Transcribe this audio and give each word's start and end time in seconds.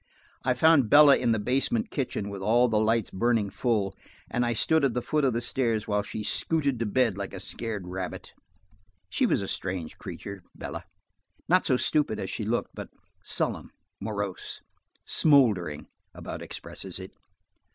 I 0.43 0.55
found 0.55 0.89
Bella 0.89 1.15
in 1.15 1.31
the 1.31 1.37
basement 1.37 1.91
kitchen 1.91 2.31
with 2.31 2.41
all 2.41 2.67
the 2.67 2.79
lights 2.79 3.11
burning 3.11 3.51
full, 3.51 3.95
and 4.31 4.43
I 4.43 4.53
stood 4.53 4.83
at 4.83 4.95
the 4.95 5.01
foot 5.03 5.23
of 5.23 5.33
the 5.33 5.41
stairs 5.41 5.87
while 5.87 6.01
she 6.01 6.23
scooted 6.23 6.79
to 6.79 6.87
bed 6.87 7.19
like 7.19 7.35
a 7.35 7.39
scared 7.39 7.85
rabbit. 7.87 8.33
She 9.11 9.27
was 9.27 9.43
a 9.43 9.47
strange 9.47 9.99
creature, 9.99 10.41
Bella–not 10.55 11.65
so 11.65 11.77
stupid 11.77 12.19
as 12.19 12.31
she 12.31 12.45
looked, 12.45 12.73
but 12.73 12.89
sullen, 13.21 13.69
morose–"smouldering" 13.99 15.85
about 16.15 16.41
expresses 16.41 16.97
it. 16.97 17.11